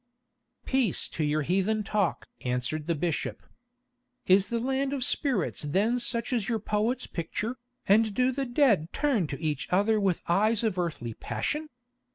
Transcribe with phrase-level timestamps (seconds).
[0.65, 3.43] "Peace to your heathen talk!" answered the bishop.
[4.25, 8.91] "Is the land of spirits then such as your poets picture, and do the dead
[8.93, 11.69] turn to each other with eyes of earthly passion?